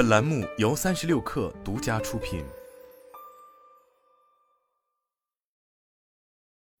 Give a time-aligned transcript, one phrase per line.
[0.00, 2.42] 本栏目由三十六氪独家出品。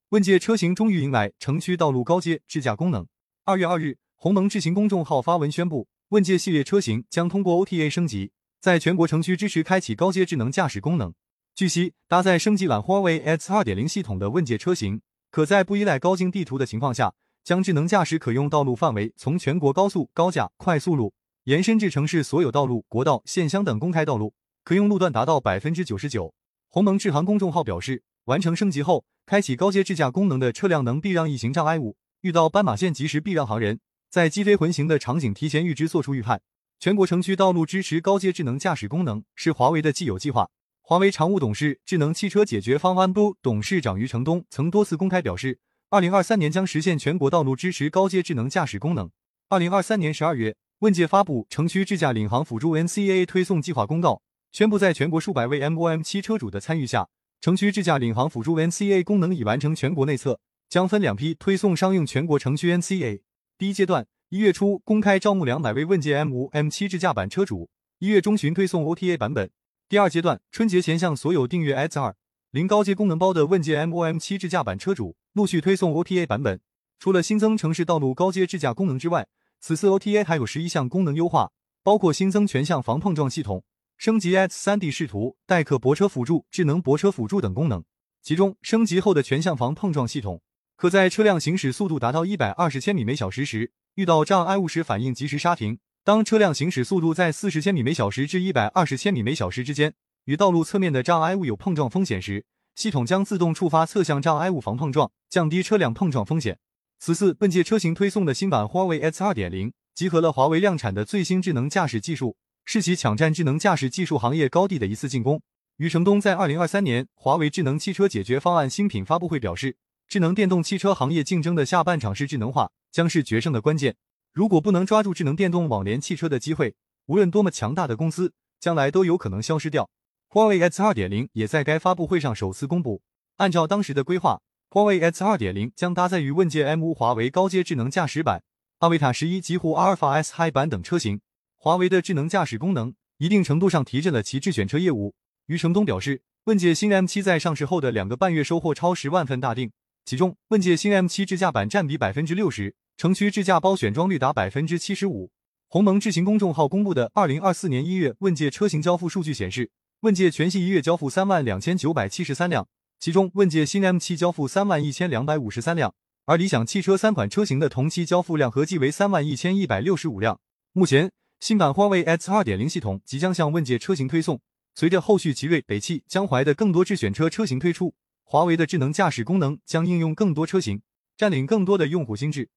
[0.08, 3.06] 问界车型终于迎来城区道路高阶智驾功能。
[3.44, 11.12] 二月二日，鸿蒙智行公众号发文宣布，问界系列车型将通过 OTA 升级，在全国城区支持开启高阶智能驾驶功能。
[11.54, 17.12] 据悉，搭载升级版华为 X 二点零系统的问界车型，可在不依赖高精地图的情况下，
[17.44, 21.12] 将智能驾驶可用道路范围从全国高速、高架、快速路
[21.44, 26.34] 延伸至城市所有道路、国道、县乡等公开道路，可用路段达到百分之九十九。
[26.68, 29.04] 鸿蒙智行公众号表示，完成升级后。
[29.26, 33.78] 开启高阶智驾功能的车辆能避让异形障碍物，遇到斑马线及时避让行人，
[34.10, 36.42] 在击飞混行的场景提前预知做出预判。
[36.80, 40.50] 全国城区道路支持高阶智能驾驶功能是华为的既有计划。
[40.82, 45.60] 华为常务董事、智能汽车解决方案部董事长余承东曾多次公开表示，
[45.90, 49.08] 二零二三年将实现全国道路支持高阶智能驾驶功能。
[49.48, 57.06] 二零二三年十二月，问界发布城区智驾领航辅助 NCA 推送计划公告，宣布在全国数百位 MOM 七车主的参与下。
[57.42, 63.20] 城区智驾领航辅助 NCA 功能已完成全国内测，将分两批推送商用全国城区 NCA。
[63.58, 69.50] 第一阶段，一月初公开招募两百位问界 M 五、M 七智驾版车主，一月中旬推送 OTA 版本。
[69.86, 72.16] 第二阶段，春节前向所有订阅 S 二
[72.52, 76.58] 零高阶功能包的问界 MOM 七智驾版车主陆续推送 OTA 版本。
[76.98, 79.26] 除了新增城市道路高阶智驾功能之外，
[79.60, 83.62] 此次 OTA 还有十一项功能优化，包括新增全向防碰撞系统。
[83.98, 87.84] 升级 X 三 D 视图、代客泊车辅助、智能泊车辅助等功能，
[88.22, 90.40] 其中升级后的全向防碰撞系统，
[90.76, 99.92] 可在车辆行驶速度达到一百二十千米每小时时，遇到障碍物时反应及时刹停；当车辆行驶速度在四十千米每小时至一百二十千米每小时之间，
[100.24, 106.58] 与道路侧面的障碍物有碰撞风险时，系统将自动触发侧向障碍物防碰撞，降低车辆碰撞风险。
[107.02, 112.36] 此次本届车型推送的新版华为 X 二点零，集合了华为量产的最新智能驾驶技术。
[112.66, 115.40] 是其抢占智能驾驶技术行业高地的一次进攻。
[115.78, 123.96] 余承东在二零二三年华为智能汽车解决方案新品发布会表示，智能电动汽车行业竞争的下半场是智能化，将是决胜的关键。
[124.34, 126.74] 如果不能抓住智能电动网联汽车的机会，
[127.06, 129.88] 无论多么强大的公司，将来都有可能消失掉。
[130.28, 133.00] 华为 X 二点零也在该发布会上首次公布。
[133.38, 134.42] 按照当时的规划，
[134.72, 138.44] 华为 X 二点零将搭载于问界 M 五华为高阶智能驾驶版、
[138.78, 141.22] 阿维塔十一极狐阿尔法 S Hi 版等车型。
[141.56, 145.16] 华为的智能驾驶功能一定程度上提振了其智选车业务。
[145.46, 149.72] 余承东表示，问界新 M7 在上市后的两个半月收获超十万份大订，
[150.04, 155.32] 其中问界新 M7 智驾版占比百分之六十，城区智驾包选装率达百分之七十五。
[155.66, 162.68] 鸿蒙智行公众号公布的二零二四年一月问界车型交付数据显示，问界全系一月交付三万两千九百七十三辆，
[163.00, 165.94] 其中问界新 M7 交付三万一千两百五十三辆，
[166.26, 170.38] 而理想汽车三款车型的同期交付量合计为三万一千一百六十五辆。
[170.72, 171.10] 目前。
[171.40, 174.42] 新版华为 X 二点零系统即将向问界车型推送，
[174.74, 177.94] 随着后续奇瑞、北汽、江淮的更多智选车车型推出，
[178.24, 180.82] 华为的智能驾驶功能将应用更多车型，
[181.16, 182.50] 占领更多的用户心智。